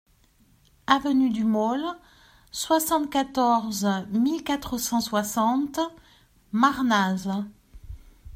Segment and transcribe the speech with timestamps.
[0.87, 1.85] Avenue du Môle,
[2.49, 5.79] soixante-quatorze mille quatre cent soixante
[6.51, 7.29] Marnaz